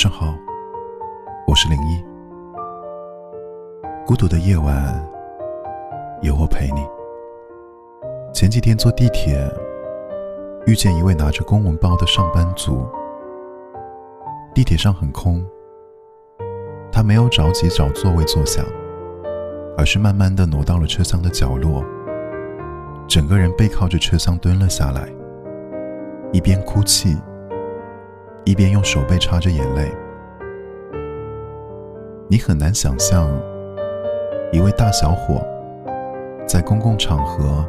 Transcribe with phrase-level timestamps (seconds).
[0.00, 0.34] 晚上好，
[1.46, 2.02] 我是零一。
[4.06, 5.06] 孤独的夜晚，
[6.22, 6.80] 有我陪你。
[8.32, 9.46] 前几天坐地铁，
[10.64, 12.88] 遇见一位拿着公文包的上班族。
[14.54, 15.44] 地铁上很空，
[16.90, 18.62] 他没有着急找座位坐下，
[19.76, 21.84] 而是慢慢的挪到了车厢的角落，
[23.06, 25.06] 整个人背靠着车厢蹲了下来，
[26.32, 27.18] 一边哭泣。
[28.44, 29.92] 一边用手背擦着眼泪，
[32.28, 33.28] 你很难想象
[34.50, 35.44] 一位大小伙
[36.46, 37.64] 在公共场合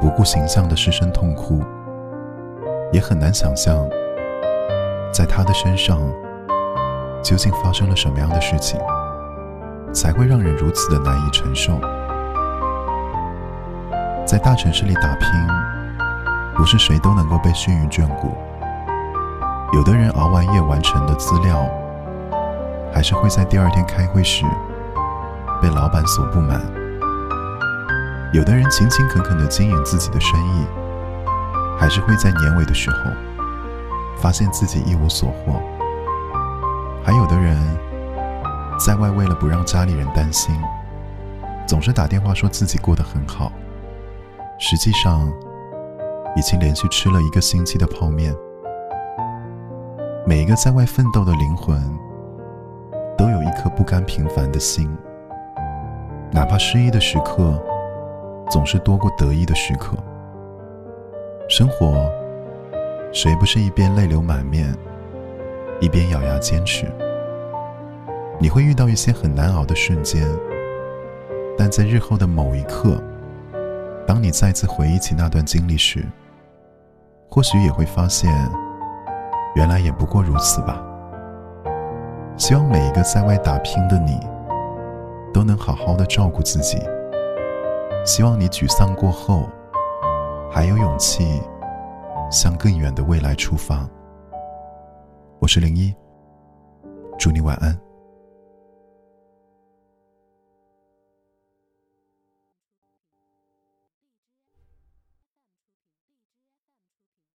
[0.00, 1.62] 不顾形象的失声痛哭，
[2.90, 3.86] 也很难想象
[5.12, 6.00] 在他的身上
[7.22, 8.80] 究竟发生了什么样的事情，
[9.92, 11.78] 才会让人如此的难以承受。
[14.24, 15.28] 在大城市里打拼，
[16.56, 18.32] 不是谁都能够被幸运眷顾。
[19.72, 21.68] 有的人熬完夜完成的资料，
[22.92, 24.44] 还是会在第二天开会时
[25.60, 26.60] 被老板所不满；
[28.32, 30.66] 有的人勤勤恳恳地经营自己的生意，
[31.78, 32.96] 还是会在年尾的时候
[34.16, 35.60] 发现自己一无所获；
[37.04, 37.58] 还有的人
[38.78, 40.54] 在外为了不让家里人担心，
[41.66, 43.52] 总是打电话说自己过得很好，
[44.58, 45.28] 实际上
[46.36, 48.34] 已经连续吃了一个星期的泡面。
[50.28, 51.80] 每一个在外奋斗的灵魂，
[53.16, 54.90] 都有一颗不甘平凡的心。
[56.32, 57.62] 哪怕失意的时刻，
[58.50, 59.96] 总是多过得意的时刻。
[61.48, 62.10] 生活，
[63.12, 64.76] 谁不是一边泪流满面，
[65.78, 66.92] 一边咬牙坚持？
[68.40, 70.28] 你会遇到一些很难熬的瞬间，
[71.56, 73.00] 但在日后的某一刻，
[74.04, 76.04] 当你再次回忆起那段经历时，
[77.30, 78.28] 或许也会发现。
[79.56, 80.82] 原来也不过如此吧。
[82.36, 84.20] 希望每一个在外打拼的你，
[85.32, 86.78] 都能好好的照顾自己。
[88.04, 89.48] 希望你沮丧过后，
[90.50, 91.40] 还有勇气
[92.30, 93.88] 向更远的未来出发。
[95.38, 95.94] 我是零一，
[97.18, 97.85] 祝你晚安。